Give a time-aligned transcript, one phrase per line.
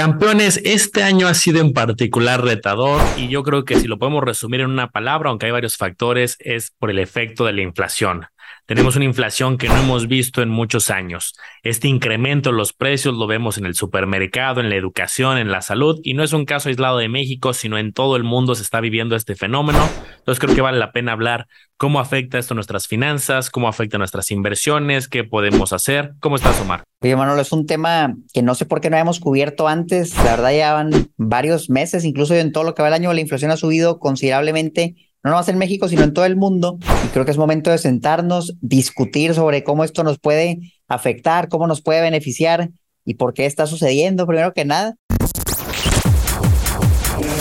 [0.00, 4.24] Campeones, este año ha sido en particular retador y yo creo que si lo podemos
[4.24, 8.24] resumir en una palabra, aunque hay varios factores, es por el efecto de la inflación.
[8.66, 11.34] Tenemos una inflación que no hemos visto en muchos años.
[11.62, 15.60] Este incremento en los precios lo vemos en el supermercado, en la educación, en la
[15.60, 18.62] salud, y no es un caso aislado de México, sino en todo el mundo se
[18.62, 19.80] está viviendo este fenómeno.
[20.18, 23.96] Entonces creo que vale la pena hablar cómo afecta esto a nuestras finanzas, cómo afecta
[23.96, 26.12] a nuestras inversiones, qué podemos hacer.
[26.20, 26.84] ¿Cómo estás, Omar?
[27.00, 30.14] Oye, Manolo, es un tema que no sé por qué no hemos cubierto antes.
[30.18, 33.20] La verdad, ya van varios meses, incluso en todo lo que va el año, la
[33.20, 36.78] inflación ha subido considerablemente no nomás en México, sino en todo el mundo.
[37.04, 41.66] Y creo que es momento de sentarnos, discutir sobre cómo esto nos puede afectar, cómo
[41.66, 42.70] nos puede beneficiar
[43.04, 44.96] y por qué está sucediendo, primero que nada.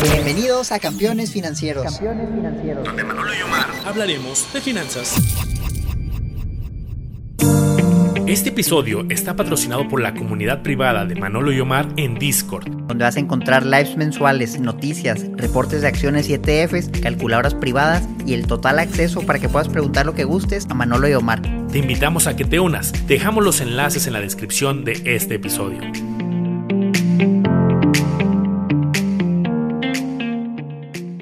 [0.04, 1.84] Bienvenidos a Campeones Financieros.
[1.84, 2.84] Campeones Financieros.
[2.84, 5.16] Donde Manolo y Omar hablaremos de finanzas.
[8.30, 13.04] Este episodio está patrocinado por la comunidad privada de Manolo y Omar en Discord, donde
[13.04, 18.46] vas a encontrar lives mensuales, noticias, reportes de acciones y ETFs, calculadoras privadas y el
[18.46, 21.42] total acceso para que puedas preguntar lo que gustes a Manolo y Omar.
[21.72, 22.94] Te invitamos a que te unas.
[23.08, 25.82] Dejamos los enlaces en la descripción de este episodio.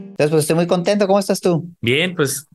[0.09, 1.07] Entonces, pues estoy muy contento.
[1.07, 1.69] ¿Cómo estás tú?
[1.79, 2.49] Bien, pues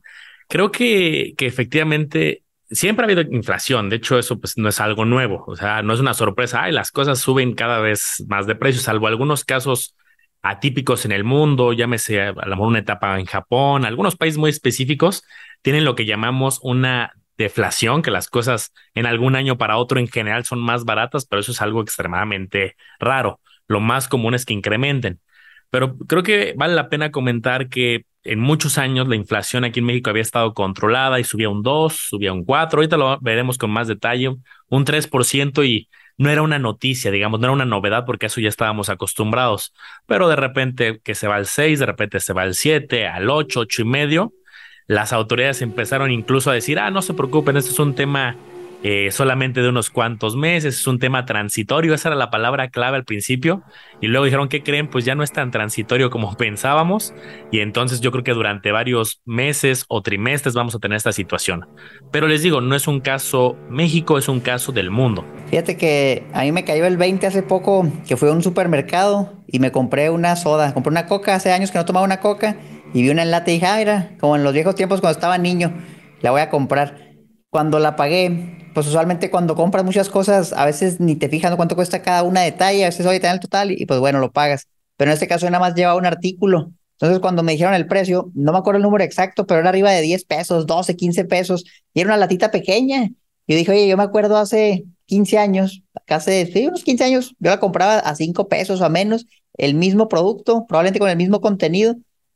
[0.47, 2.42] creo que, que efectivamente
[2.73, 3.89] siempre ha habido inflación.
[3.89, 5.43] De hecho, eso pues no es algo nuevo.
[5.47, 6.63] O sea, no es una sorpresa.
[6.63, 9.95] Ay, las cosas suben cada vez más de precio, salvo algunos casos
[10.41, 14.49] atípicos en el mundo, llámese a lo mejor una etapa en Japón, algunos países muy
[14.49, 15.23] específicos
[15.61, 20.07] tienen lo que llamamos una deflación, que las cosas en algún año para otro en
[20.07, 23.39] general son más baratas, pero eso es algo extremadamente raro.
[23.67, 25.19] Lo más común es que incrementen.
[25.71, 29.85] Pero creo que vale la pena comentar que en muchos años la inflación aquí en
[29.85, 33.71] México había estado controlada y subía un 2, subía un 4, ahorita lo veremos con
[33.71, 34.35] más detalle,
[34.69, 38.39] un 3% y no era una noticia, digamos, no era una novedad porque a eso
[38.39, 39.73] ya estábamos acostumbrados,
[40.05, 43.29] pero de repente que se va al 6, de repente se va al 7, al
[43.29, 44.33] 8, 8 y medio,
[44.87, 48.35] las autoridades empezaron incluso a decir, ah, no se preocupen, esto es un tema
[48.83, 52.97] eh, solamente de unos cuantos meses, es un tema transitorio, esa era la palabra clave
[52.97, 53.63] al principio,
[54.01, 54.89] y luego dijeron, ¿qué creen?
[54.89, 57.13] Pues ya no es tan transitorio como pensábamos,
[57.49, 61.65] y entonces yo creo que durante varios meses o trimestres vamos a tener esta situación.
[62.11, 65.25] Pero les digo, no es un caso México, es un caso del mundo.
[65.47, 69.33] Fíjate que a mí me cayó el 20 hace poco, que fui a un supermercado
[69.47, 72.57] y me compré una soda, compré una coca, hace años que no tomaba una coca,
[72.93, 75.17] y vi una en lata y dije, ah, mira, como en los viejos tiempos cuando
[75.17, 75.73] estaba niño,
[76.21, 77.13] la voy a comprar.
[77.49, 81.75] Cuando la pagué, pues usualmente cuando compras muchas cosas, a veces ni te fijas cuánto
[81.75, 84.31] cuesta cada una detalle, a veces oye, te dan el total y, pues bueno, lo
[84.31, 84.67] pagas.
[84.97, 86.71] Pero en este caso nada más lleva un artículo.
[86.93, 89.91] Entonces cuando me dijeron el precio, no me acuerdo el número exacto, pero era arriba
[89.91, 91.63] de 10 pesos, 12, 15 pesos,
[91.93, 93.09] y era una latita pequeña.
[93.47, 97.59] Yo dije, oye, yo me acuerdo hace 15 años, hace unos 15 años, yo la
[97.59, 99.25] compraba a 5 pesos o a menos,
[99.57, 101.95] el mismo producto, probablemente con el mismo contenido.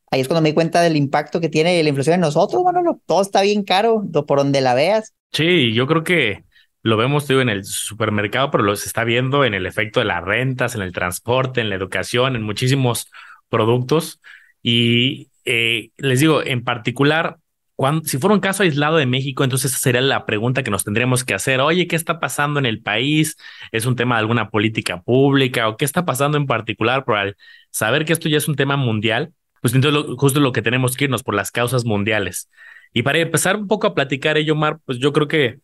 [0.09, 2.63] Ahí es cuando me di cuenta del impacto que tiene la inflación en nosotros.
[2.63, 5.13] Bueno, no, todo está bien caro, por donde la veas.
[5.31, 6.43] Sí, yo creo que
[6.81, 10.05] lo vemos digo, en el supermercado, pero lo se está viendo en el efecto de
[10.05, 13.11] las rentas, en el transporte, en la educación, en muchísimos
[13.49, 14.21] productos.
[14.63, 17.37] Y eh, les digo, en particular,
[17.75, 20.83] cuando, si fuera un caso aislado de México, entonces esa sería la pregunta que nos
[20.83, 21.59] tendríamos que hacer.
[21.59, 23.37] Oye, ¿qué está pasando en el país?
[23.71, 25.67] ¿Es un tema de alguna política pública?
[25.67, 27.03] ¿O qué está pasando en particular?
[27.05, 27.37] Por al
[27.69, 31.05] saber que esto ya es un tema mundial, pues entonces justo lo que tenemos que
[31.05, 32.49] irnos por las causas mundiales.
[32.93, 35.59] Y para empezar un poco a platicar ello, Mar, pues yo creo que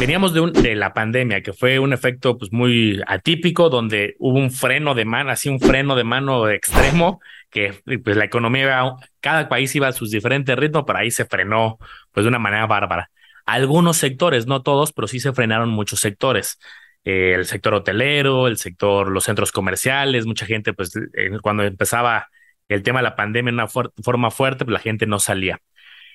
[0.00, 4.38] veníamos de, un, de la pandemia, que fue un efecto pues muy atípico, donde hubo
[4.38, 9.48] un freno de mano, así un freno de mano extremo, que pues la economía, cada
[9.48, 11.78] país iba a sus diferentes ritmos, pero ahí se frenó
[12.12, 13.10] pues de una manera bárbara.
[13.46, 16.58] Algunos sectores, no todos, pero sí se frenaron muchos sectores.
[17.04, 20.92] Eh, el sector hotelero, el sector, los centros comerciales, mucha gente, pues
[21.42, 22.28] cuando empezaba
[22.68, 25.60] el tema de la pandemia en una forma fuerte, pues la gente no salía.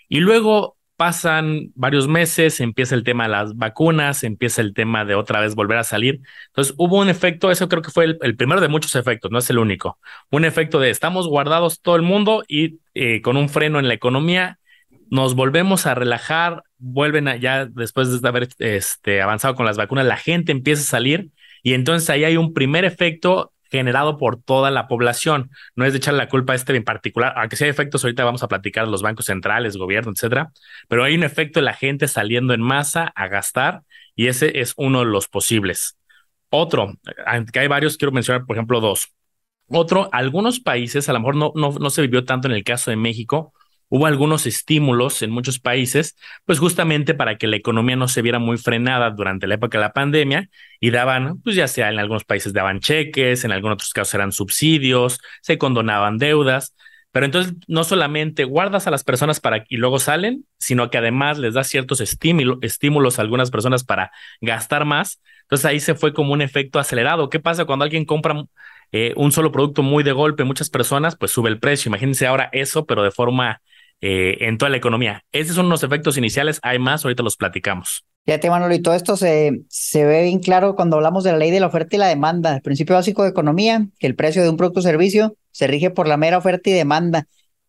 [0.08, 5.16] Y luego pasan varios meses, empieza el tema de las vacunas, empieza el tema de
[5.16, 6.20] otra vez volver a salir.
[6.48, 9.50] Entonces hubo un efecto, eso creo que fue el, primero de muchos efectos, no es
[9.50, 9.98] el único.
[10.30, 13.94] Un efecto de estamos guardados todo el mundo y eh, con un freno en la
[13.94, 14.60] economía
[15.10, 20.06] nos volvemos a relajar, vuelven a, ya después de haber este, avanzado con las vacunas,
[20.06, 21.30] la gente empieza a salir
[21.64, 25.52] y entonces ahí hay un primer efecto generado por toda la población.
[25.76, 28.44] No es de echarle la culpa a este en particular, aunque hay efectos, ahorita vamos
[28.44, 30.52] a platicar los bancos centrales, gobierno, etcétera,
[30.88, 33.82] pero hay un efecto de la gente saliendo en masa a gastar
[34.16, 35.98] y ese es uno de los posibles.
[36.50, 36.94] Otro,
[37.26, 39.14] aunque hay varios, quiero mencionar, por ejemplo, dos.
[39.68, 42.90] Otro, algunos países, a lo mejor no, no, no se vivió tanto en el caso
[42.90, 43.54] de México,
[43.90, 46.16] hubo algunos estímulos en muchos países,
[46.46, 49.84] pues justamente para que la economía no se viera muy frenada durante la época de
[49.84, 50.50] la pandemia
[50.80, 54.32] y daban, pues ya sea en algunos países daban cheques, en algunos otros casos eran
[54.32, 56.76] subsidios, se condonaban deudas.
[57.12, 61.40] Pero entonces no solamente guardas a las personas para y luego salen, sino que además
[61.40, 65.20] les das ciertos estímulos a algunas personas para gastar más.
[65.42, 67.30] Entonces ahí se fue como un efecto acelerado.
[67.30, 68.46] ¿Qué pasa cuando alguien compra
[68.92, 71.90] eh, un solo producto muy de golpe, muchas personas, pues sube el precio.
[71.90, 73.62] Imagínense ahora eso, pero de forma
[74.02, 75.24] eh, en toda la economía.
[75.32, 78.06] Esos son los efectos iniciales, hay más, ahorita los platicamos.
[78.26, 81.50] Fíjate, Manolo, y todo esto se, se ve bien claro cuando hablamos de la ley
[81.52, 82.56] de la oferta y la demanda.
[82.56, 85.90] El principio básico de economía, que el precio de un producto o servicio se rige
[85.90, 87.28] por la mera oferta y demanda.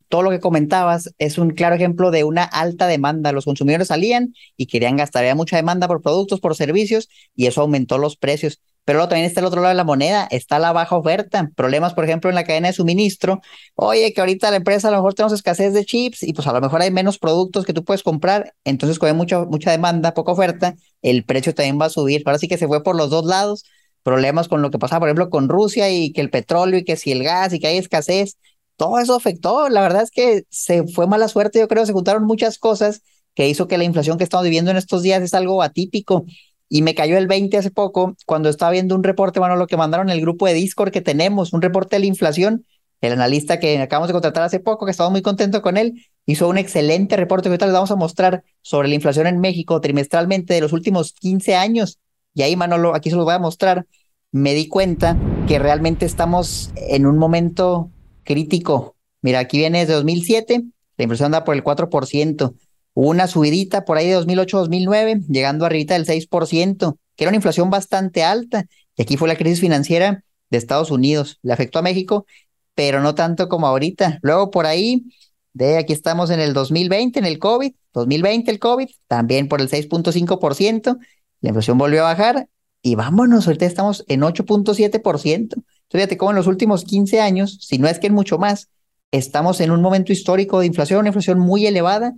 [0.08, 3.32] Todo lo que comentabas es un claro ejemplo de una alta demanda.
[3.32, 5.22] Los consumidores salían y querían gastar.
[5.22, 8.60] Había mucha demanda por productos, por servicios, y eso aumentó los precios.
[8.84, 11.94] Pero luego también está el otro lado de la moneda, está la baja oferta, problemas,
[11.94, 13.40] por ejemplo, en la cadena de suministro.
[13.74, 16.52] Oye, que ahorita la empresa a lo mejor tenemos escasez de chips y pues a
[16.52, 20.32] lo mejor hay menos productos que tú puedes comprar, entonces con mucha, mucha demanda, poca
[20.32, 22.22] oferta, el precio también va a subir.
[22.26, 23.64] Ahora sí que se fue por los dos lados,
[24.02, 26.96] problemas con lo que pasaba, por ejemplo, con Rusia y que el petróleo y que
[26.96, 28.38] si el gas y que hay escasez,
[28.76, 29.68] todo eso afectó.
[29.68, 33.02] La verdad es que se fue mala suerte, yo creo, se juntaron muchas cosas
[33.34, 36.24] que hizo que la inflación que estamos viviendo en estos días es algo atípico
[36.72, 39.76] y me cayó el 20 hace poco cuando estaba viendo un reporte, bueno, lo que
[39.76, 42.64] mandaron el grupo de Discord que tenemos, un reporte de la inflación.
[43.00, 46.48] El analista que acabamos de contratar hace poco, que estamos muy contentos con él, hizo
[46.48, 50.54] un excelente reporte que ahorita les vamos a mostrar sobre la inflación en México trimestralmente
[50.54, 51.98] de los últimos 15 años.
[52.34, 53.86] Y ahí, Manolo, aquí se los voy a mostrar.
[54.30, 55.16] Me di cuenta
[55.48, 57.90] que realmente estamos en un momento
[58.22, 58.94] crítico.
[59.22, 60.62] Mira, aquí viene desde 2007,
[60.96, 62.54] la inflación anda por el 4%
[62.94, 68.22] una subidita por ahí de 2008-2009, llegando arribita del 6%, que era una inflación bastante
[68.22, 68.66] alta.
[68.96, 71.38] Y aquí fue la crisis financiera de Estados Unidos.
[71.42, 72.26] Le afectó a México,
[72.74, 74.18] pero no tanto como ahorita.
[74.22, 75.04] Luego por ahí,
[75.52, 79.68] de aquí estamos en el 2020, en el COVID, 2020 el COVID, también por el
[79.68, 80.98] 6.5%.
[81.40, 82.48] La inflación volvió a bajar
[82.82, 84.94] y vámonos, ahorita estamos en 8.7%.
[85.34, 88.68] Entonces, fíjate cómo en los últimos 15 años, si no es que en mucho más,
[89.10, 92.14] estamos en un momento histórico de inflación, una inflación muy elevada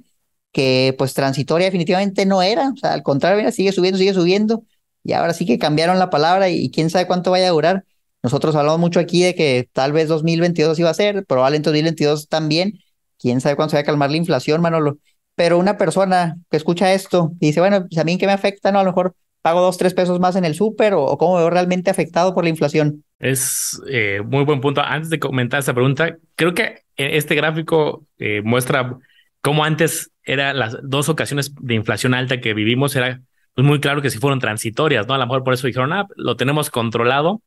[0.53, 4.65] que pues transitoria definitivamente no era, o sea, al contrario, sigue subiendo, sigue subiendo,
[5.05, 7.85] y ahora sí que cambiaron la palabra y, quién sabe cuánto vaya a durar.
[8.23, 12.79] Nosotros hablamos mucho aquí de que tal vez 2022 iba a ser, probablemente 2022 también,
[13.19, 14.99] quién sabe cuándo se va a calmar la inflación, Manolo.
[15.35, 18.71] Pero una persona que escucha esto y dice, bueno, pues a mí qué me afecta,
[18.71, 18.79] ¿no?
[18.79, 21.51] A lo mejor pago dos, tres pesos más en el súper o, cómo me veo
[21.51, 23.05] realmente afectado por la inflación.
[23.19, 24.83] Es eh, muy buen punto.
[24.83, 28.99] Antes de comentar esa pregunta, creo que este gráfico eh, muestra
[29.43, 33.21] cómo antes era las dos ocasiones de inflación alta que vivimos, era
[33.55, 35.15] pues, muy claro que sí fueron transitorias, ¿no?
[35.15, 37.43] A lo mejor por eso dijeron, ah, lo tenemos controlado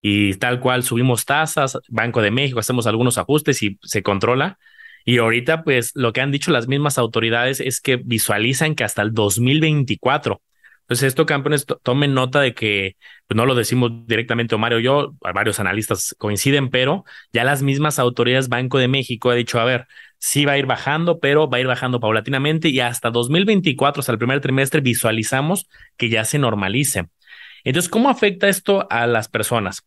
[0.00, 4.58] y tal cual subimos tasas, Banco de México, hacemos algunos ajustes y se controla.
[5.04, 9.02] Y ahorita, pues lo que han dicho las mismas autoridades es que visualizan que hasta
[9.02, 10.42] el 2024
[10.88, 12.96] entonces, esto, campeones, tomen nota de que
[13.26, 17.98] pues, no lo decimos directamente Omar o yo, varios analistas coinciden, pero ya las mismas
[17.98, 19.86] autoridades Banco de México ha dicho, a ver,
[20.16, 24.12] sí va a ir bajando, pero va a ir bajando paulatinamente y hasta 2024, hasta
[24.12, 25.68] el primer trimestre, visualizamos
[25.98, 27.10] que ya se normalice.
[27.64, 29.86] Entonces, ¿cómo afecta esto a las personas?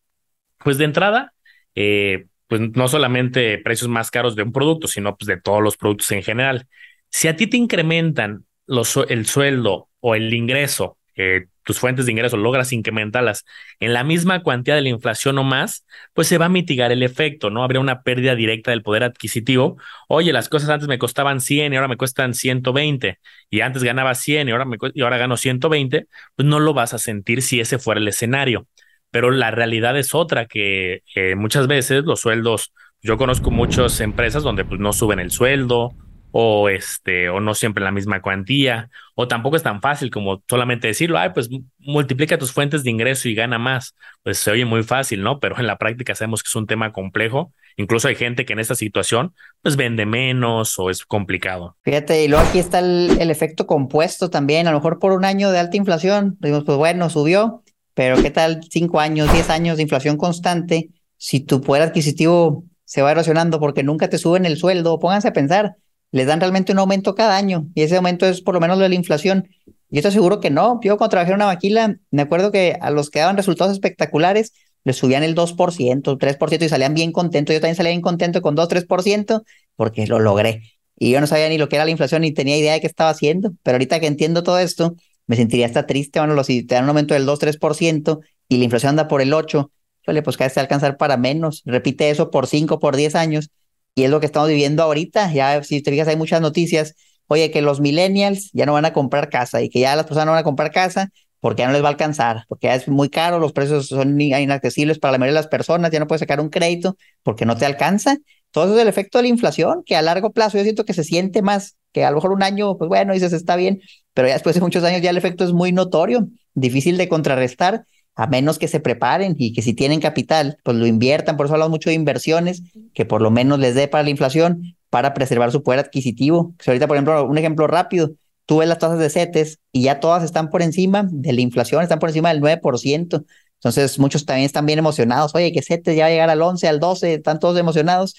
[0.60, 1.34] Pues de entrada,
[1.74, 5.78] eh, pues no solamente precios más caros de un producto, sino pues de todos los
[5.78, 6.68] productos en general.
[7.10, 12.38] Si a ti te incrementan el sueldo o el ingreso, eh, tus fuentes de ingreso,
[12.38, 13.46] logras incrementarlas
[13.80, 17.04] en la misma cuantía de la inflación o más, pues se va a mitigar el
[17.04, 17.64] efecto, ¿no?
[17.64, 19.78] Habría una pérdida directa del poder adquisitivo.
[20.08, 24.16] Oye, las cosas antes me costaban 100 y ahora me cuestan 120 y antes ganaba
[24.16, 27.60] 100 y ahora, me, y ahora gano 120, pues no lo vas a sentir si
[27.60, 28.68] ese fuera el escenario.
[29.12, 34.42] Pero la realidad es otra, que eh, muchas veces los sueldos, yo conozco muchas empresas
[34.42, 35.94] donde pues no suben el sueldo
[36.32, 40.88] o este o no siempre la misma cuantía o tampoco es tan fácil como solamente
[40.88, 43.96] decirlo, ay, pues multiplica tus fuentes de ingreso y gana más.
[44.24, 45.40] Pues se oye muy fácil, ¿no?
[45.40, 47.54] Pero en la práctica sabemos que es un tema complejo.
[47.78, 51.78] Incluso hay gente que en esta situación pues vende menos o es complicado.
[51.84, 55.52] Fíjate, y luego aquí está el, efecto compuesto también, a lo mejor por un año
[55.52, 59.84] de alta inflación, decimos, pues bueno, subió, pero ¿qué tal cinco años, diez años de
[59.84, 60.90] inflación constante?
[61.18, 65.34] Si tu poder adquisitivo se va erosionando porque nunca te suben el sueldo, pónganse a
[65.34, 65.76] pensar,
[66.12, 68.84] les dan realmente un aumento cada año y ese aumento es por lo menos lo
[68.84, 69.48] de la inflación.
[69.90, 70.80] Yo estoy seguro que no.
[70.84, 74.54] Yo cuando trabajé en una maquila, me acuerdo que a los que daban resultados espectaculares
[74.84, 77.54] les subían el 2%, 3% y salían bien contentos.
[77.54, 79.44] Yo también salía bien contento con 2, 3%
[79.76, 80.62] porque lo logré.
[80.98, 82.88] Y yo no sabía ni lo que era la inflación ni tenía idea de qué
[82.88, 83.54] estaba haciendo.
[83.64, 84.96] Pero ahorita que entiendo todo esto,
[85.28, 88.64] me sentiría hasta triste, bueno, si te dan un aumento del 2, 3% y la
[88.64, 89.72] inflación anda por el 8,
[90.04, 91.64] pues cada vez te alcanzar para menos.
[91.66, 93.50] Repite eso por 5, por 10 años
[93.96, 95.32] Y es lo que estamos viviendo ahorita.
[95.34, 96.96] Ya, si te fijas, hay muchas noticias.
[97.28, 100.26] Oye, que los millennials ya no van a comprar casa y que ya las personas
[100.26, 101.10] no van a comprar casa
[101.42, 104.22] porque ya no les va a alcanzar, porque ya es muy caro, los precios son
[104.22, 107.58] inaccesibles para la mayoría de las personas, ya no puedes sacar un crédito porque no
[107.58, 108.18] te alcanza.
[108.52, 110.94] Todo eso es el efecto de la inflación, que a largo plazo yo siento que
[110.94, 113.82] se siente más, que a lo mejor un año, pues bueno, dices, está bien,
[114.14, 117.86] pero ya después de muchos años ya el efecto es muy notorio, difícil de contrarrestar,
[118.16, 121.56] a menos que se preparen y que si tienen capital, pues lo inviertan, por eso
[121.56, 122.62] hablamos mucho de inversiones,
[122.94, 126.54] que por lo menos les dé para la inflación, para preservar su poder adquisitivo.
[126.66, 128.12] ahorita, por ejemplo, un ejemplo rápido,
[128.46, 131.82] tú ves las tasas de CETES y ya todas están por encima de la inflación,
[131.82, 133.26] están por encima del 9%.
[133.56, 135.34] Entonces, muchos también están bien emocionados.
[135.36, 138.16] Oye, que CETES ya va a llegar al 11, al 12, están todos emocionados.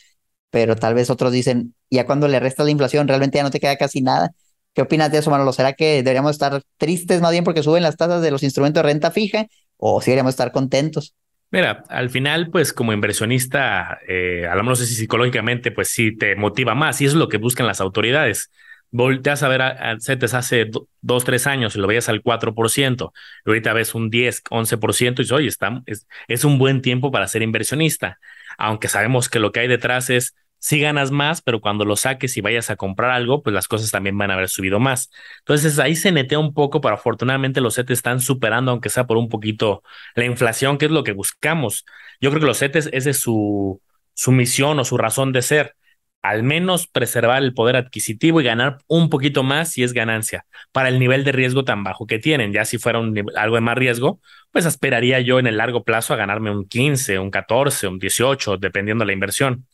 [0.51, 3.61] Pero tal vez otros dicen, ya cuando le resta la inflación, realmente ya no te
[3.61, 4.33] queda casi nada.
[4.75, 5.53] ¿Qué opinas de eso, Manolo?
[5.53, 8.89] ¿Será que deberíamos estar tristes más bien porque suben las tasas de los instrumentos de
[8.89, 9.47] renta fija
[9.85, 11.15] o si deberíamos estar contentos?
[11.51, 16.37] Mira, al final, pues como inversionista, eh, a lo mejor si psicológicamente, pues sí te
[16.37, 18.51] motiva más y eso es lo que buscan las autoridades
[18.93, 20.71] volteas a ver a, CETES hace
[21.01, 23.13] dos, tres años y lo veías al 4%,
[23.45, 27.11] y ahorita ves un 10, 11% y dices, oye, está, es, es un buen tiempo
[27.11, 28.19] para ser inversionista,
[28.59, 32.37] aunque sabemos que lo que hay detrás es, si ganas más, pero cuando lo saques
[32.37, 35.11] y vayas a comprar algo, pues las cosas también van a haber subido más.
[35.41, 39.17] Entonces ahí se netea un poco, pero afortunadamente los CETES están superando, aunque sea por
[39.17, 39.83] un poquito,
[40.15, 41.85] la inflación, que es lo que buscamos.
[42.21, 43.83] Yo creo que los CETES, esa es su,
[44.15, 45.75] su misión o su razón de ser
[46.23, 50.89] al menos preservar el poder adquisitivo y ganar un poquito más si es ganancia para
[50.91, 52.53] el nivel de riesgo tan bajo que tienen.
[52.53, 54.21] Ya si fuera un, algo de más riesgo,
[54.53, 58.59] pues esperaría yo en el largo plazo a ganarme un 15, un 14, un 18,
[58.59, 59.67] dependiendo de la inversión.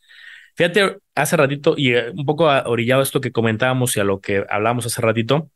[0.59, 4.45] Fíjate, hace ratito, y eh, un poco orillado esto que comentábamos y a lo que
[4.51, 5.51] hablábamos hace ratito,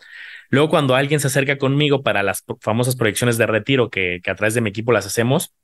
[0.48, 4.54] luego cuando alguien se acerca conmigo para las famosas proyecciones de retiro que, a través
[4.54, 5.54] de mi equipo las hacemos,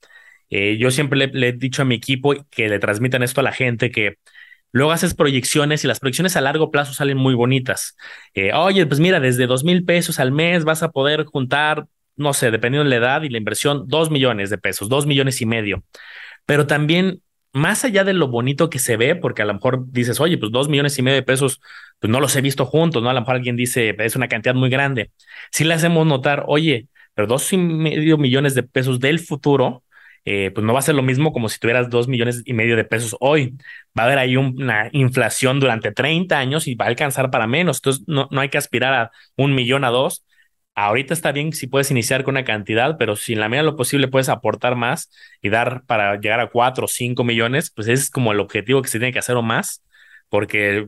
[0.51, 3.45] eh, yo siempre le, le, he dicho a mi equipo que le transmitan esto a
[3.45, 4.17] la gente, que
[4.73, 7.97] Luego haces proyecciones y las proyecciones a largo plazo salen muy bonitas.
[8.35, 12.35] Eh, oye, pues mira, desde dos mil pesos al mes vas a poder juntar, no
[12.35, 15.47] sé, dependiendo de la edad y la inversión, dos millones de pesos, dos millones y
[15.47, 15.85] medio.
[16.47, 17.23] Pero también,
[17.59, 20.53] más allá de lo bonito que se ve, porque a lo mejor dices, oye, pues
[20.53, 21.61] dos millones y medio de pesos,
[21.99, 23.11] pues no los he visto juntos, ¿no?
[23.11, 25.11] A lo mejor alguien dice, es una cantidad muy grande.
[25.51, 29.85] Si le hacemos notar, oye, pero dos y medio millones de pesos del futuro,
[30.25, 32.77] eh, pues no va a ser lo mismo como si tuvieras dos millones y medio
[32.77, 33.57] de pesos hoy.
[33.99, 37.79] Va a haber ahí una inflación durante 30 años y va a alcanzar para menos.
[37.79, 40.25] Entonces, no, no hay que aspirar a un millón a dos.
[40.81, 43.71] Ahorita está bien si puedes iniciar con una cantidad, pero si en la medida de
[43.71, 45.11] lo posible puedes aportar más
[45.43, 48.81] y dar para llegar a cuatro o cinco millones, pues ese es como el objetivo
[48.81, 49.83] que se tiene que hacer o más,
[50.29, 50.87] porque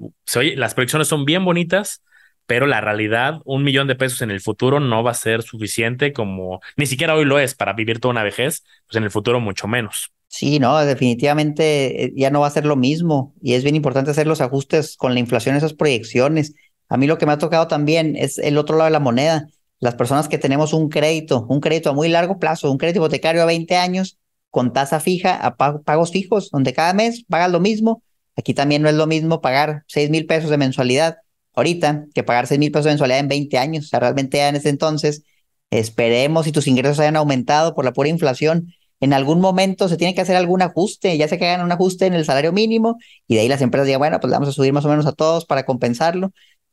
[0.55, 2.05] las proyecciones son bien bonitas,
[2.47, 6.13] pero la realidad, un millón de pesos en el futuro no va a ser suficiente
[6.13, 9.41] como ni siquiera hoy lo es para vivir toda una vejez, pues en el futuro
[9.41, 10.13] mucho menos.
[10.29, 14.13] Sí, no, definitivamente eh, ya no va a ser lo mismo y es bien importante
[14.13, 16.55] hacer los ajustes con la inflación, esas proyecciones.
[16.89, 19.49] A mí lo que me ha tocado también es el otro lado de la moneda.
[19.81, 23.43] Las personas que tenemos un crédito, un crédito a muy largo plazo, un crédito hipotecario
[23.43, 24.19] a 20 años
[24.51, 28.03] con tasa fija a pagos fijos, donde cada mes pagas lo mismo.
[28.37, 31.19] Aquí también no es lo mismo pagar 6 mil pesos de mensualidad
[31.55, 33.87] ahorita que pagar 6 mil pesos de mensualidad en 20 años.
[33.87, 35.23] O sea, realmente ya en ese entonces,
[35.71, 38.75] esperemos si tus ingresos hayan aumentado por la pura inflación.
[39.01, 42.05] En algún momento se tiene que hacer algún ajuste, ya se que hagan un ajuste
[42.05, 44.75] en el salario mínimo y de ahí las empresas digan, bueno, pues vamos a subir
[44.75, 46.33] más o menos a todos para compensarlo.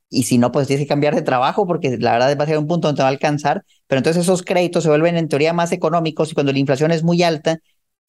[0.09, 2.57] Y si no, pues tienes que cambiar de trabajo porque la verdad va a ser
[2.57, 3.65] un punto donde te va a alcanzar.
[3.87, 7.03] Pero entonces esos créditos se vuelven en teoría más económicos y cuando la inflación es
[7.03, 7.59] muy alta,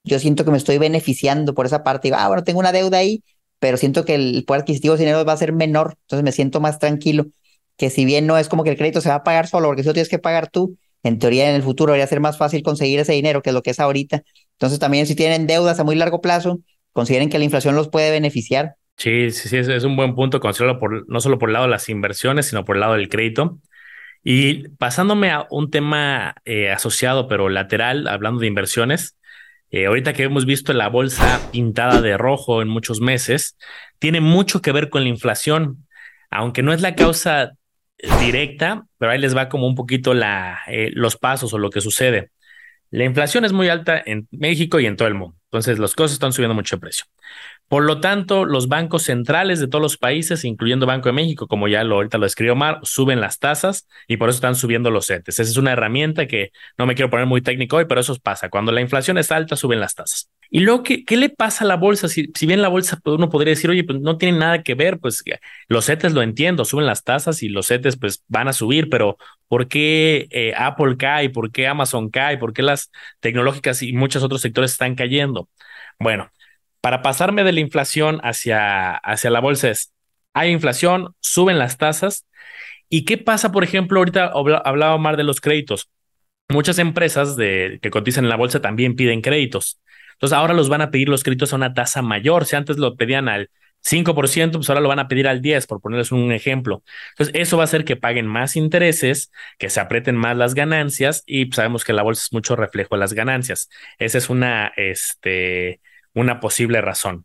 [0.05, 2.09] yo siento que me estoy beneficiando por esa parte.
[2.09, 3.23] Y, ah, bueno, tengo una deuda ahí,
[3.59, 6.61] pero siento que el poder adquisitivo de dinero va a ser menor, entonces me siento
[6.61, 7.26] más tranquilo,
[7.76, 9.83] que si bien no es como que el crédito se va a pagar solo, porque
[9.83, 12.62] si lo tienes que pagar tú, en teoría en el futuro debería ser más fácil
[12.62, 14.23] conseguir ese dinero, que es lo que es ahorita.
[14.52, 16.61] Entonces también si tienen deudas a muy largo plazo,
[16.93, 18.76] consideren que la inflación los puede beneficiar.
[18.99, 21.71] Sí, sí, sí, es, un buen punto considerarlo por, no solo por el lado de
[21.71, 23.61] las inversiones, sino por el lado del crédito.
[24.25, 29.17] Y pasándome a un tema eh, asociado, pero lateral, hablando de inversiones,
[29.71, 33.57] eh, ahorita que hemos visto la bolsa pintada de rojo en muchos meses,
[34.00, 35.87] tiene mucho que ver con la inflación,
[36.31, 37.52] aunque no es la causa
[38.21, 42.31] directa, pero ahí les va como un poquito eh, los pasos o lo que sucede.
[42.90, 46.12] La inflación es muy alta en México y en todo el mundo, entonces los costos
[46.14, 47.04] están subiendo mucho de precio.
[47.68, 51.68] Por lo tanto, los bancos centrales de todos los países, incluyendo Banco de México, como
[51.68, 55.07] ya lo, ahorita lo escribió Mar, suben las tasas y por eso están subiendo los
[55.07, 55.40] CETES.
[55.40, 58.49] Esa es una herramienta que no me quiero poner muy técnico hoy, pero eso pasa.
[58.49, 60.30] Cuando la inflación es alta, suben las tasas.
[60.50, 62.09] Y luego, ¿qué, qué le pasa a la bolsa?
[62.09, 64.75] Si, si bien la bolsa pues, uno podría decir, oye, pues no tiene nada que
[64.75, 65.23] ver, pues
[65.69, 69.19] los CETES lo entiendo, suben las tasas y los CETES pues van a subir, pero
[69.49, 71.31] ¿por qué eh, Apple cae?
[71.31, 72.38] ¿Por qué Amazon cae?
[72.38, 72.90] ¿Por qué las
[73.21, 75.49] tecnológicas y muchos otros sectores están cayendo?
[75.99, 76.31] Bueno,
[76.81, 79.93] para pasarme de la inflación hacia, hacia la bolsa es,
[80.35, 82.26] hay inflación, suben las tasas.
[82.88, 84.33] ¿Y qué pasa, por ejemplo, ahorita
[84.64, 85.90] hablaba más de los créditos?
[86.49, 89.81] Muchas empresas de, que cotizan en la bolsa también piden créditos.
[90.19, 92.45] Entonces ahora los van a pedir los créditos a una tasa mayor.
[92.45, 95.81] Si antes lo pedían al 5%, pues ahora lo van a pedir al 10%, por
[95.81, 96.83] ponerles un ejemplo.
[97.11, 101.23] Entonces, eso va a hacer que paguen más intereses, que se aprieten más las ganancias
[101.27, 103.71] y sabemos que la bolsa es mucho reflejo de las ganancias.
[103.99, 105.81] Esa es una, este,
[106.15, 107.25] una posible razón.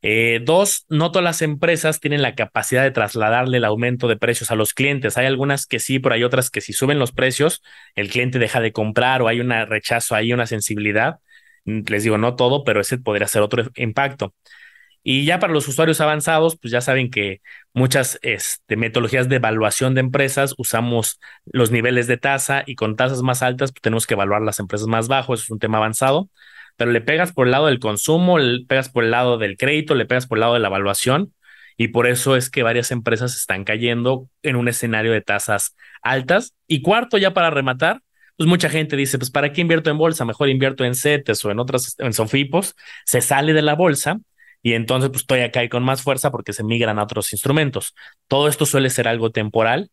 [0.00, 4.50] Eh, dos, no todas las empresas tienen la capacidad de trasladarle el aumento de precios
[4.50, 5.16] a los clientes.
[5.18, 7.62] Hay algunas que sí, pero hay otras que si suben los precios,
[7.96, 11.18] el cliente deja de comprar o hay un rechazo, hay una sensibilidad.
[11.68, 14.34] Les digo, no todo, pero ese podría ser otro impacto.
[15.02, 17.40] Y ya para los usuarios avanzados, pues ya saben que
[17.72, 23.22] muchas este, metodologías de evaluación de empresas usamos los niveles de tasa y con tasas
[23.22, 26.30] más altas pues tenemos que evaluar las empresas más bajos, es un tema avanzado,
[26.76, 29.94] pero le pegas por el lado del consumo, le pegas por el lado del crédito,
[29.94, 31.32] le pegas por el lado de la evaluación
[31.78, 36.54] y por eso es que varias empresas están cayendo en un escenario de tasas altas.
[36.66, 38.02] Y cuarto, ya para rematar,
[38.38, 40.24] pues mucha gente dice, pues ¿para qué invierto en bolsa?
[40.24, 44.20] Mejor invierto en CETES o en otras, en Sofipos, se sale de la bolsa
[44.62, 47.96] y entonces pues estoy acá y con más fuerza porque se migran a otros instrumentos.
[48.28, 49.90] Todo esto suele ser algo temporal,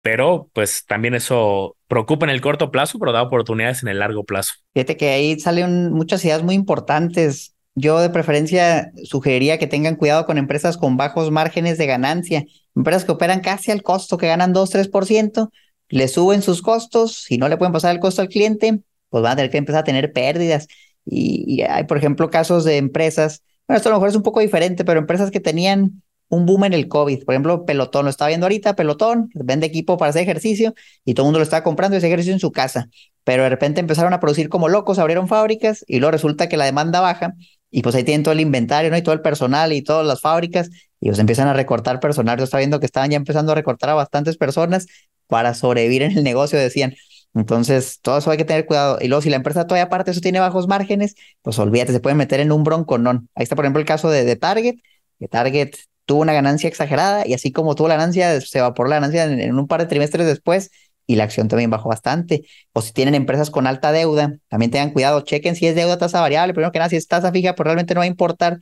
[0.00, 4.24] pero pues también eso preocupa en el corto plazo, pero da oportunidades en el largo
[4.24, 4.54] plazo.
[4.72, 7.54] Fíjate que ahí salen muchas ideas muy importantes.
[7.74, 12.44] Yo de preferencia sugeriría que tengan cuidado con empresas con bajos márgenes de ganancia,
[12.74, 15.50] empresas que operan casi al costo, que ganan 2-3%,
[15.92, 19.32] le suben sus costos, y no le pueden pasar el costo al cliente, pues van
[19.32, 20.66] a tener que empezar a tener pérdidas.
[21.04, 24.22] Y, y hay, por ejemplo, casos de empresas bueno, esto a lo mejor es un
[24.22, 28.10] poco diferente, pero empresas que tenían un boom en el COVID, por ejemplo, Pelotón, lo
[28.10, 31.62] estaba viendo ahorita, Pelotón, vende equipo para hacer ejercicio y todo el mundo lo estaba
[31.62, 32.88] comprando ese ejercicio en su casa,
[33.22, 36.64] pero de repente empezaron a producir como locos, abrieron fábricas y luego resulta que la
[36.64, 37.34] demanda baja
[37.72, 38.96] y pues ahí tienen todo el inventario, ¿no?
[38.96, 42.38] Y todo el personal y todas las fábricas y pues empiezan a recortar personal.
[42.38, 44.86] Yo estaba viendo que estaban ya empezando a recortar a bastantes personas
[45.26, 46.94] para sobrevivir en el negocio, decían.
[47.34, 48.98] Entonces, todo eso hay que tener cuidado.
[49.00, 52.14] Y luego, si la empresa todavía aparte eso tiene bajos márgenes, pues olvídate, se puede
[52.14, 53.28] meter en un bronconón.
[53.34, 54.76] Ahí está, por ejemplo, el caso de, de Target,
[55.18, 55.70] que Target
[56.04, 59.58] tuvo una ganancia exagerada y así como tuvo la ganancia, se evaporó la ganancia en,
[59.58, 60.70] un par de trimestres después
[61.06, 62.44] y la acción también bajó bastante.
[62.72, 66.20] O si tienen empresas con alta deuda, también tengan cuidado, chequen si es deuda tasa
[66.20, 68.58] variable, primero que nada, si es tasa fija, pues realmente no va a importar.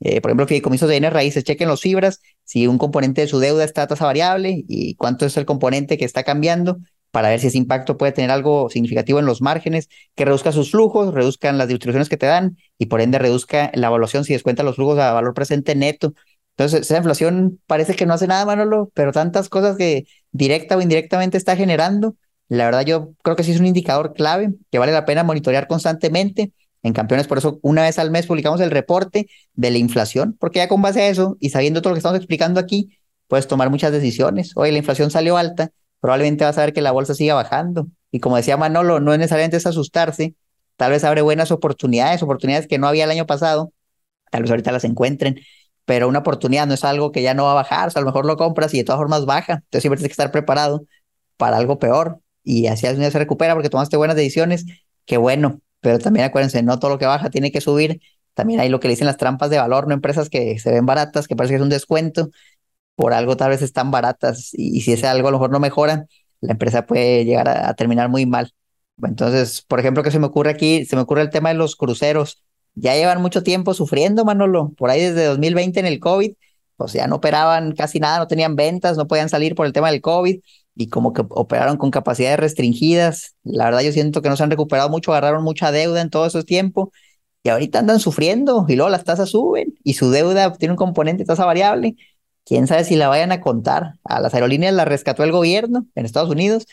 [0.00, 3.38] Eh, por ejemplo, fideicomisos de bienes raíces, chequen los fibras, si un componente de su
[3.38, 6.78] deuda está a tasa variable y cuánto es el componente que está cambiando
[7.14, 10.72] para ver si ese impacto puede tener algo significativo en los márgenes, que reduzca sus
[10.72, 14.64] flujos, reduzcan las distribuciones que te dan y por ende reduzca la evaluación si descuenta
[14.64, 16.14] los flujos a valor presente neto.
[16.56, 20.82] Entonces, esa inflación parece que no hace nada, Manolo, pero tantas cosas que directa o
[20.82, 22.16] indirectamente está generando,
[22.48, 25.66] la verdad yo creo que sí es un indicador clave que vale la pena monitorear
[25.66, 26.52] constantemente.
[26.82, 30.58] En Campeones, por eso una vez al mes publicamos el reporte de la inflación, porque
[30.58, 33.70] ya con base a eso y sabiendo todo lo que estamos explicando aquí, puedes tomar
[33.70, 34.52] muchas decisiones.
[34.54, 35.70] Oye, la inflación salió alta,
[36.00, 37.86] probablemente vas a ver que la bolsa siga bajando.
[38.10, 40.34] Y como decía Manolo, no es necesariamente es asustarse,
[40.76, 43.72] tal vez abre buenas oportunidades, oportunidades que no había el año pasado,
[44.30, 45.40] tal vez ahorita las encuentren,
[45.84, 48.04] pero una oportunidad no es algo que ya no va a bajar, o sea, a
[48.04, 50.86] lo mejor lo compras y de todas formas baja, entonces siempre tienes que estar preparado
[51.36, 54.66] para algo peor y así al se recupera porque tomaste buenas decisiones,
[55.06, 58.00] qué bueno, pero también acuérdense, no todo lo que baja tiene que subir,
[58.34, 60.86] también hay lo que le dicen las trampas de valor, no empresas que se ven
[60.86, 62.30] baratas, que parece que es un descuento,
[62.96, 66.06] por algo tal vez están baratas y, si ese algo a lo mejor no mejora,
[66.40, 68.52] la empresa puede llegar a, terminar muy mal.
[69.02, 70.84] Entonces, por ejemplo, ¿qué se me ocurre aquí?
[70.84, 72.43] Se me ocurre el tema de los cruceros.
[72.74, 76.32] Ya llevan mucho tiempo sufriendo, Manolo, por ahí desde 2020 en el COVID,
[76.76, 79.90] pues ya no operaban casi nada, no tenían ventas, no podían salir por el tema
[79.90, 80.40] del COVID
[80.76, 83.36] y como que operaron con capacidades restringidas.
[83.44, 86.26] La verdad yo siento que no se han recuperado mucho, agarraron mucha deuda en todo
[86.26, 86.92] ese tiempo
[87.44, 91.24] y ahorita andan sufriendo y luego las tasas suben y su deuda tiene un componente
[91.24, 91.96] tasa variable
[92.44, 93.94] quién sabe si la vayan a contar.
[94.04, 96.66] A las aerolíneas la rescató el gobierno en Estados Unidos,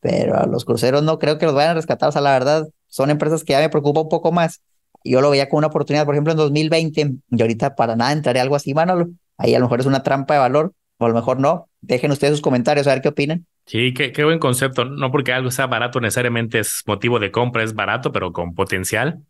[0.00, 2.08] pero a los cruceros no creo que los vayan a rescatar.
[2.08, 4.62] O sea, la verdad, son empresas que ya me preocupa un poco más.
[5.04, 8.40] Yo lo veía como una oportunidad, por ejemplo, en 2020, y ahorita para nada entraré
[8.40, 9.08] algo así, Manolo.
[9.36, 11.68] Ahí a lo mejor es una trampa de valor, o a lo mejor no.
[11.80, 13.46] Dejen ustedes sus comentarios a ver qué opinan.
[13.66, 14.84] Sí, qué, qué buen concepto.
[14.84, 19.20] No porque algo sea barato necesariamente es motivo de compra, es barato, pero con potencial.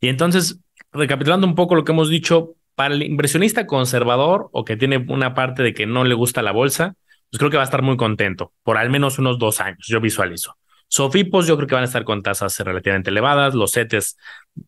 [0.00, 0.58] Y entonces,
[0.92, 5.34] recapitulando un poco lo que hemos dicho, para el inversionista conservador o que tiene una
[5.34, 6.94] parte de que no le gusta la bolsa,
[7.30, 10.00] pues creo que va a estar muy contento por al menos unos dos años, yo
[10.00, 10.56] visualizo.
[10.92, 14.18] Sofipos yo creo que van a estar con tasas relativamente elevadas, los CETES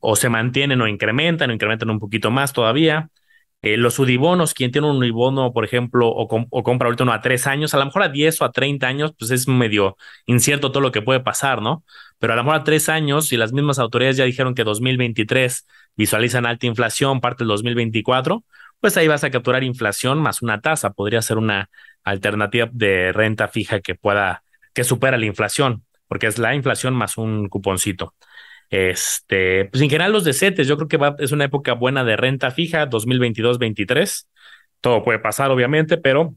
[0.01, 3.11] o se mantienen o incrementan o incrementan un poquito más todavía.
[3.61, 7.21] Eh, los UDIBONos, quien tiene un UDIBONO, por ejemplo, o, o, compra ahorita uno a
[7.21, 10.73] tres años, a lo mejor a 10 o a 30 años, pues es medio incierto
[10.73, 11.85] todo lo que puede pasar, ¿no?
[12.19, 15.67] Pero a lo mejor a tres años, y las mismas autoridades ya dijeron que 2023
[15.95, 18.45] visualizan alta inflación parte del 2024,
[18.81, 20.95] pues ahí vas a capturar inflación más una tasa.
[20.95, 21.69] Podría ser una
[22.03, 25.85] alternativa de renta fija que pueda, que supera la inflación,
[26.15, 28.15] porque es la inflación más un cuponcito.
[28.71, 32.15] Este, pues en general los de CETES, yo creo que es una época buena de
[32.17, 34.29] renta fija, 2022-23.
[34.81, 36.37] Todo puede pasar, obviamente, pero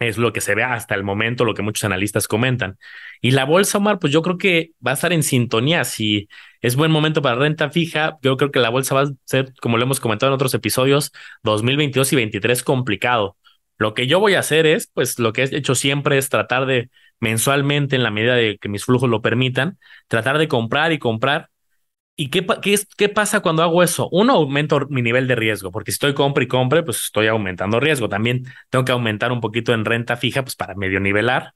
[0.00, 2.76] es lo que se ve hasta el momento, lo que muchos analistas comentan.
[3.22, 5.84] Y la bolsa, Omar, pues yo creo que va a estar en sintonía.
[5.84, 6.28] Si
[6.60, 9.78] es buen momento para renta fija, yo creo que la bolsa va a ser, como
[9.78, 11.10] lo hemos comentado en otros episodios,
[11.42, 13.38] 2022 y 23 complicado.
[13.78, 16.66] Lo que yo voy a hacer es, pues lo que he hecho siempre es tratar
[16.66, 20.98] de mensualmente, en la medida de que mis flujos lo permitan, tratar de comprar y
[20.98, 21.50] comprar
[22.18, 22.46] ¿Y qué,
[22.96, 24.08] qué, pasa cuando hago eso?
[24.10, 27.78] Uno, aumento mi nivel de riesgo, porque si estoy compra y compre, pues estoy aumentando
[27.78, 28.08] riesgo.
[28.08, 31.52] También tengo que aumentar un poquito en renta fija, pues para medio nivelar.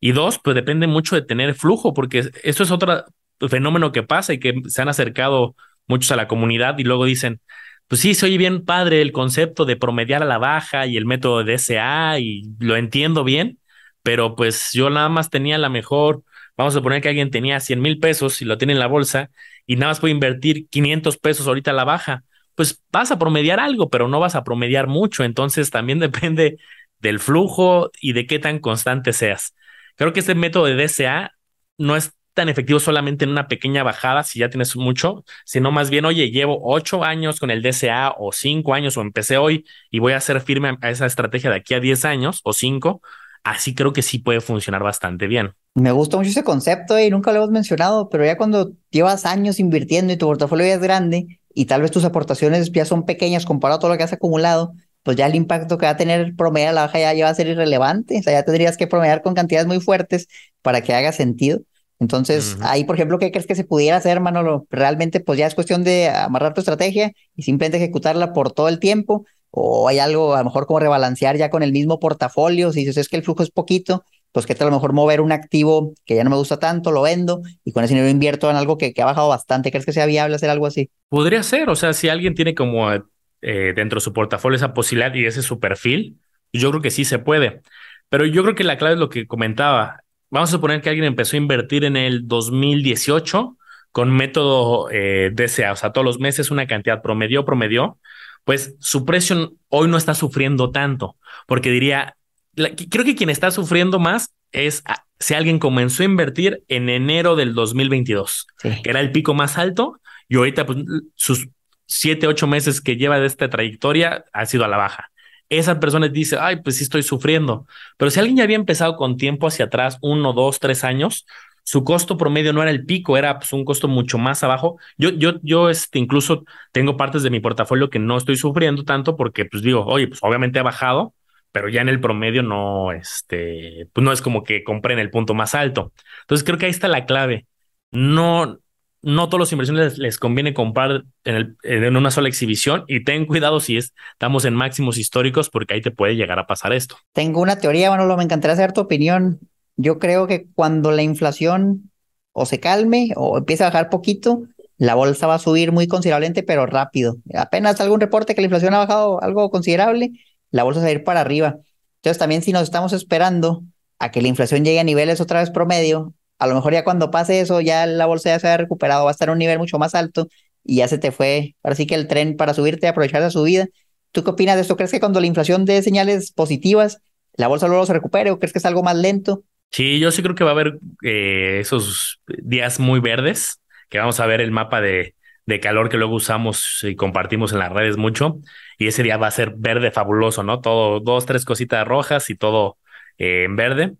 [0.00, 3.04] Y dos, pues depende mucho de tener flujo, porque eso es otro
[3.50, 5.54] fenómeno que pasa y que se han acercado
[5.86, 7.42] muchos a la comunidad y luego dicen,
[7.90, 11.44] pues sí, soy bien padre el concepto de promediar a la baja y el método
[11.44, 13.58] de SA y lo entiendo bien,
[14.02, 16.22] pero pues yo nada más tenía la mejor
[16.60, 19.30] Vamos a suponer que alguien tenía 100 mil pesos y lo tiene en la bolsa
[19.66, 22.24] y nada más puede invertir 500 pesos ahorita a la baja.
[22.54, 25.24] Pues vas a promediar algo, pero no vas a promediar mucho.
[25.24, 26.58] Entonces también depende
[26.98, 29.54] del flujo y de qué tan constante seas.
[29.96, 31.32] Creo que este método de DCA
[31.78, 35.90] no es tan efectivo solamente en una pequeña bajada si ya tienes mucho, sino más
[35.90, 39.98] bien, oye, llevo ocho años con el DCA o cinco años o empecé hoy y
[39.98, 43.02] voy a ser firme a esa estrategia de aquí a 10 años o cinco.
[43.42, 45.54] Así creo que sí puede funcionar bastante bien.
[45.74, 49.60] Me gusta mucho ese concepto y nunca lo hemos mencionado, pero ya cuando llevas años
[49.60, 53.46] invirtiendo y tu portafolio ya es grande y tal vez tus aportaciones ya son pequeñas
[53.46, 56.34] comparado a todo lo que has acumulado, pues ya el impacto que va a tener
[56.36, 58.18] promedio a la baja ya, va a ser irrelevante.
[58.18, 60.28] O sea, ya tendrías que promediar con cantidades muy fuertes
[60.62, 61.60] para que haga sentido.
[62.00, 64.66] Entonces, ahí, por ejemplo, ¿qué crees que se pudiera hacer, Manolo?
[64.70, 68.80] Realmente, pues ya es cuestión de amarrar tu estrategia y simplemente ejecutarla por todo el
[68.80, 69.26] tiempo.
[69.50, 72.72] O hay algo, a lo mejor, como rebalancear ya con el mismo portafolio.
[72.72, 75.20] Si dices, es que el flujo es poquito, pues que tal a lo mejor mover
[75.20, 78.48] un activo que ya no me gusta tanto, lo vendo y con ese dinero invierto
[78.48, 79.70] en algo que, ha bajado bastante.
[79.70, 80.88] ¿Crees que sea viable hacer algo así?
[81.10, 85.14] Podría ser, o sea, si alguien tiene como eh, dentro de su portafolio esa posibilidad
[85.14, 86.16] y ese es su perfil,
[86.52, 87.60] yo creo que sí se puede.
[88.08, 90.00] Pero yo creo que la clave es lo que comentaba.
[90.30, 93.56] Vamos a suponer que alguien empezó a invertir en el 2018
[93.92, 97.98] con método eh, DCA, o sea, todos los meses una cantidad promedio, promedio,
[98.44, 101.16] pues su precio hoy no está sufriendo tanto,
[101.46, 102.16] porque diría,
[102.54, 104.84] creo que quien está sufriendo más es
[105.18, 110.00] si alguien comenzó a invertir en enero del 2022, que era el pico más alto,
[110.28, 110.78] y ahorita pues,
[111.16, 111.48] sus
[111.86, 115.09] siete, ocho meses que lleva de esta trayectoria ha sido a la baja.
[115.50, 117.66] Esa persona dice, ay, pues sí estoy sufriendo.
[117.98, 121.26] Pero si alguien ya había empezado con tiempo hacia atrás, uno, dos, tres años,
[121.64, 124.78] su costo promedio no era el pico, era pues, un costo mucho más abajo.
[124.96, 129.16] Yo, yo, yo este, incluso tengo partes de mi portafolio que no estoy sufriendo tanto
[129.16, 131.14] porque, pues digo, oye, pues obviamente ha bajado,
[131.52, 135.34] pero ya en el promedio no, este, pues no es como que compren el punto
[135.34, 135.92] más alto.
[136.22, 137.46] Entonces creo que ahí está la clave.
[137.90, 138.58] No,
[139.02, 143.76] no todos los inversiones les, conviene comprar en, una sola exhibición y ten cuidado si
[143.76, 146.96] estamos en máximos históricos porque ahí te puede llegar a pasar esto.
[147.12, 149.40] Tengo una teoría, Manolo, me encantaría saber tu opinión.
[149.76, 151.90] Yo creo que cuando la inflación
[152.32, 154.42] o se calme o empiece a bajar poquito,
[154.76, 157.16] la bolsa va a subir muy considerablemente, pero rápido.
[157.34, 160.12] Apenas algún reporte que la inflación ha bajado algo considerable
[160.50, 161.58] la bolsa va a ir para arriba.
[161.96, 163.62] Entonces también si nos estamos esperando
[163.98, 167.10] a que la inflación llegue a niveles otra vez promedio, a lo mejor ya cuando
[167.10, 169.58] pase eso, ya la bolsa ya se ha recuperado, va a estar a un nivel
[169.58, 170.28] mucho más alto
[170.64, 173.68] y ya se te fue, ahora sí que el tren para subirte, aprovechar la subida.
[174.10, 174.76] ¿Tú qué opinas de esto?
[174.76, 177.02] ¿Crees que cuando la inflación dé señales positivas,
[177.34, 179.44] la bolsa luego se recupere o crees que es algo más lento?
[179.70, 184.18] Sí, yo sí creo que va a haber eh, esos días muy verdes, que vamos
[184.18, 187.98] a ver el mapa de, de calor que luego usamos y compartimos en las redes
[187.98, 188.38] mucho.
[188.78, 190.60] Y ese día va a ser verde fabuloso, ¿no?
[190.60, 192.78] Todo, dos, tres cositas rojas y todo
[193.18, 193.92] eh, en verde.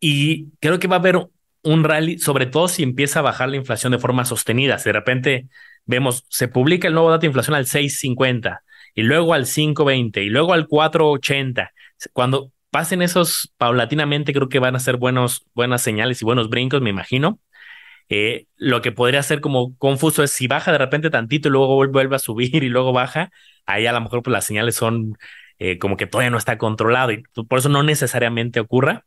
[0.00, 1.28] Y creo que va a haber
[1.66, 4.78] un rally, sobre todo si empieza a bajar la inflación de forma sostenida.
[4.78, 5.48] Si de repente
[5.84, 8.60] vemos, se publica el nuevo dato de inflación al 6.50
[8.94, 11.70] y luego al 5.20 y luego al 4.80.
[12.12, 16.80] Cuando pasen esos paulatinamente, creo que van a ser buenos, buenas señales y buenos brincos,
[16.80, 17.40] me imagino.
[18.08, 21.74] Eh, lo que podría ser como confuso es si baja de repente tantito y luego
[21.88, 23.30] vuelve a subir y luego baja,
[23.66, 25.18] ahí a lo mejor pues, las señales son
[25.58, 29.04] eh, como que todavía no está controlado y por eso no necesariamente ocurra.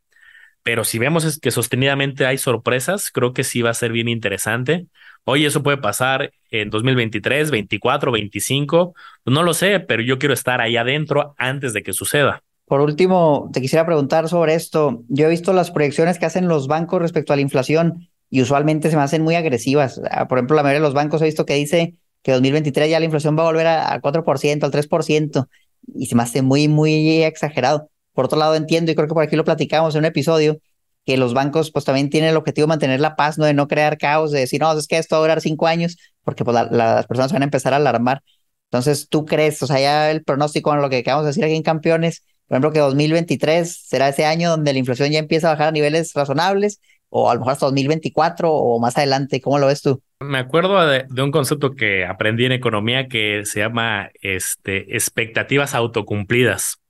[0.64, 4.08] Pero si vemos es que sostenidamente hay sorpresas, creo que sí va a ser bien
[4.08, 4.88] interesante.
[5.24, 8.94] Hoy eso puede pasar en 2023, 24, 25,
[9.26, 12.44] no lo sé, pero yo quiero estar ahí adentro antes de que suceda.
[12.66, 15.04] Por último, te quisiera preguntar sobre esto.
[15.08, 18.90] Yo he visto las proyecciones que hacen los bancos respecto a la inflación y usualmente
[18.90, 20.00] se me hacen muy agresivas.
[20.12, 23.00] Ah, por ejemplo, la mayoría de los bancos he visto que dice que 2023 ya
[23.00, 25.48] la inflación va a volver al 4%, al 3%,
[25.96, 27.90] y se me hace muy, muy exagerado.
[28.20, 30.60] Por otro lado, entiendo, y creo que por aquí lo platicamos en un episodio,
[31.06, 33.46] que los bancos pues también tienen el objetivo de mantener la paz, ¿no?
[33.46, 35.96] De no crear caos, de decir, no, es que esto va a durar cinco años,
[36.26, 38.22] porque pues las personas van a empezar a alarmar.
[38.66, 41.56] Entonces, ¿tú crees, o sea, ya el pronóstico en lo que acabamos de decir aquí
[41.56, 45.52] en Campeones, por ejemplo, que 2023 será ese año donde la inflación ya empieza a
[45.52, 49.68] bajar a niveles razonables, o a lo mejor hasta 2024 o más adelante, ¿cómo lo
[49.68, 50.04] ves tú?
[50.20, 56.82] Me acuerdo de, un concepto que aprendí en economía que se llama este, expectativas autocumplidas.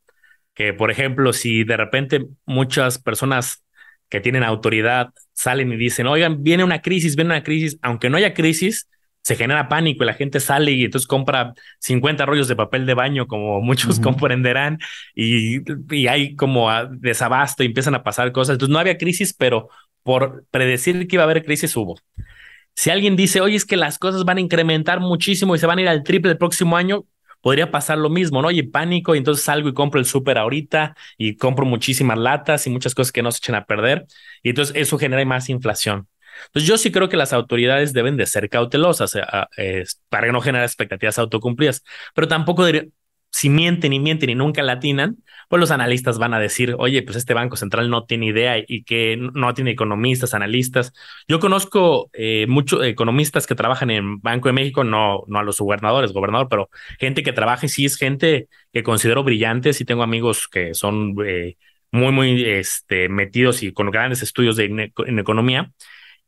[0.59, 3.63] Que, por ejemplo, si de repente muchas personas
[4.09, 8.17] que tienen autoridad salen y dicen, oigan, viene una crisis, viene una crisis, aunque no
[8.17, 8.89] haya crisis,
[9.21, 12.93] se genera pánico y la gente sale y entonces compra 50 rollos de papel de
[12.93, 14.79] baño, como muchos comprenderán,
[15.15, 15.59] y,
[15.95, 18.55] y, hay como desabasto y empiezan a pasar cosas.
[18.55, 19.69] Entonces no había crisis, pero
[20.03, 21.97] por predecir que iba a haber crisis hubo.
[22.75, 25.79] Si alguien dice, oye, es que las cosas van a incrementar muchísimo y se van
[25.79, 27.05] a ir al triple el próximo año,
[27.41, 28.49] podría pasar lo mismo, ¿no?
[28.49, 32.69] Oye, pánico, y entonces salgo y compro el súper ahorita y compro muchísimas latas y
[32.69, 34.05] muchas cosas que no se echen a perder.
[34.43, 36.07] Y entonces eso genera más inflación.
[36.47, 39.17] Entonces yo sí creo que las autoridades deben de ser cautelosas
[39.57, 42.65] eh, para no generar expectativas autocumplidas, pero tampoco
[43.31, 45.17] si mienten y mienten y nunca latinan,
[45.49, 48.83] pues los analistas van a decir, oye, pues este Banco Central no tiene idea y
[48.83, 50.93] que no tiene economistas, analistas.
[51.27, 55.59] Yo conozco eh, muchos economistas que trabajan en Banco de México, no, no a los
[55.59, 60.03] gobernadores, gobernador, pero gente que trabaja y sí es gente que considero brillantes y tengo
[60.03, 61.57] amigos que son eh,
[61.91, 65.71] muy, muy este, metidos y con grandes estudios de, en economía.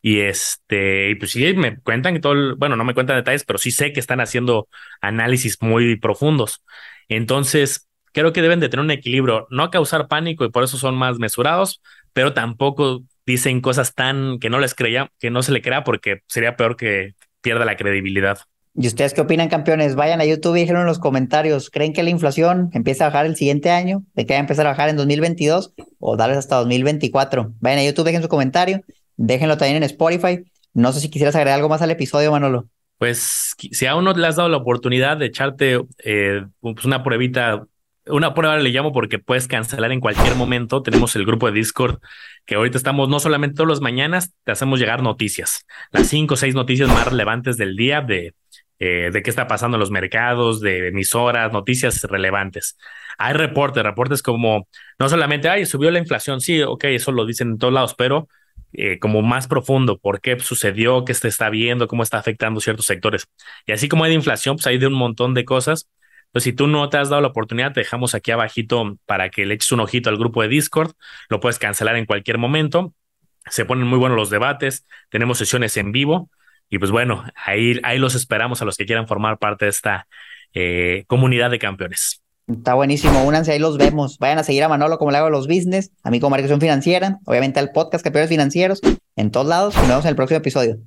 [0.01, 3.71] Y este, pues sí, me cuentan que todo, bueno, no me cuentan detalles, pero sí
[3.71, 4.67] sé que están haciendo
[4.99, 6.63] análisis muy profundos.
[7.07, 10.95] Entonces, creo que deben de tener un equilibrio, no causar pánico y por eso son
[10.95, 11.81] más mesurados,
[12.13, 16.21] pero tampoco dicen cosas tan que no les creía, que no se le crea porque
[16.27, 18.39] sería peor que pierda la credibilidad.
[18.73, 19.95] ¿Y ustedes qué opinan, campeones?
[19.95, 21.69] Vayan a YouTube y déjenlo en los comentarios.
[21.69, 24.05] ¿Creen que la inflación empieza a bajar el siguiente año?
[24.13, 27.53] ¿De que va a empezar a bajar en 2022 o darles hasta 2024?
[27.59, 28.81] Vayan a YouTube, dejen su comentario.
[29.21, 30.43] Déjenlo también en Spotify.
[30.73, 32.65] No sé si quisieras agregar algo más al episodio, Manolo.
[32.97, 37.63] Pues si aún no le has dado la oportunidad de echarte eh, pues una pruebita,
[38.07, 40.81] una prueba le llamo porque puedes cancelar en cualquier momento.
[40.81, 41.99] Tenemos el grupo de Discord
[42.45, 46.37] que ahorita estamos no solamente todos los mañanas, te hacemos llegar noticias, las cinco o
[46.37, 48.33] seis noticias más relevantes del día de,
[48.79, 52.75] eh, de qué está pasando en los mercados, de emisoras, noticias relevantes.
[53.19, 57.49] Hay reportes, reportes como no solamente, ay, subió la inflación, sí, ok, eso lo dicen
[57.49, 58.27] en todos lados, pero
[58.73, 62.85] eh, como más profundo, por qué sucedió, qué se está viendo, cómo está afectando ciertos
[62.85, 63.27] sectores.
[63.65, 65.89] Y así como hay de inflación, pues hay de un montón de cosas.
[66.31, 69.45] Pues si tú no te has dado la oportunidad, te dejamos aquí abajito para que
[69.45, 70.93] le eches un ojito al grupo de Discord.
[71.29, 72.93] Lo puedes cancelar en cualquier momento.
[73.49, 74.85] Se ponen muy buenos los debates.
[75.09, 76.29] Tenemos sesiones en vivo.
[76.69, 80.07] Y pues bueno, ahí, ahí los esperamos a los que quieran formar parte de esta
[80.53, 82.20] eh, comunidad de campeones.
[82.57, 84.17] Está buenísimo, únanse ahí, los vemos.
[84.19, 87.19] Vayan a seguir a Manolo como le hago los business, a mí como Marcación Financiera,
[87.25, 88.81] obviamente al podcast Campeones Financieros,
[89.15, 89.75] en todos lados.
[89.75, 90.77] Nos vemos en el próximo episodio.